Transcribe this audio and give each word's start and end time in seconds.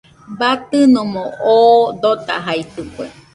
Batɨnomo 0.39 1.23
oo 1.53 1.77
dotajaitɨkue. 2.01 3.05